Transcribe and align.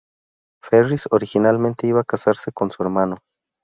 Ferris 0.63 1.07
originalmente 1.11 1.85
iba 1.85 1.99
a 2.01 2.05
casarse 2.05 2.51
con 2.51 2.71
su 2.71 2.81
hermano. 2.81 3.17